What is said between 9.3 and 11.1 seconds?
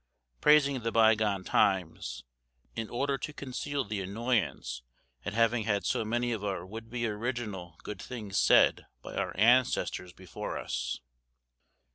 ancestors before us.